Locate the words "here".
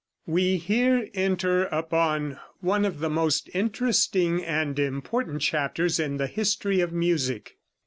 0.57-1.09